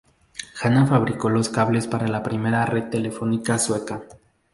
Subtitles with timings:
[0.59, 4.01] Hanna fabricó los cables para la primera red telefónica sueca.